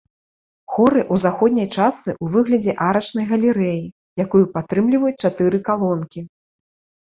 Хоры 0.75 0.99
ў 1.01 1.15
заходняй 1.23 1.67
частцы 1.75 2.11
ў 2.23 2.33
выглядзе 2.33 2.73
арачнай 2.87 3.25
галерэі, 3.35 3.85
якую 4.27 4.45
падтрымліваюць 4.57 5.15
чатыры 5.23 5.57
калонкі. 5.73 6.29